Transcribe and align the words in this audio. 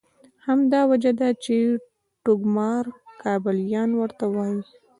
همدا 0.45 0.79
وجه 0.91 1.11
ده 1.19 1.29
چې 1.43 1.55
ټوکمار 2.23 2.83
کابلیان 3.21 3.89
ورته 3.95 4.25
وایي. 4.33 4.61